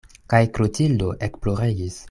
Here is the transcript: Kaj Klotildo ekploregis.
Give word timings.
Kaj 0.33 0.39
Klotildo 0.57 1.11
ekploregis. 1.29 1.99